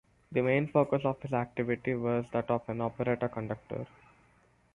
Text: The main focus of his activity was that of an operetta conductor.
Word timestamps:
The 0.31 0.41
main 0.41 0.67
focus 0.67 1.05
of 1.05 1.21
his 1.21 1.31
activity 1.31 1.93
was 1.93 2.25
that 2.31 2.49
of 2.49 2.67
an 2.67 2.81
operetta 2.81 3.29
conductor. 3.29 3.85